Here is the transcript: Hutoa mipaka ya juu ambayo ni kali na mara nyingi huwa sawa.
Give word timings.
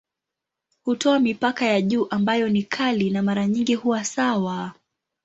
Hutoa 0.83 1.19
mipaka 1.19 1.65
ya 1.65 1.81
juu 1.81 2.07
ambayo 2.09 2.49
ni 2.49 2.63
kali 2.63 3.09
na 3.09 3.23
mara 3.23 3.47
nyingi 3.47 3.75
huwa 3.75 4.03
sawa. 4.03 4.73